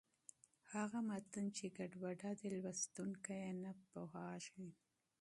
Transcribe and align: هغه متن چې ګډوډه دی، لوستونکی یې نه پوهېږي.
هغه 0.73 0.99
متن 1.09 1.45
چې 1.57 1.65
ګډوډه 1.77 2.31
دی، 2.39 2.49
لوستونکی 2.63 3.35
یې 3.43 3.51
نه 3.63 3.71
پوهېږي. 3.89 4.69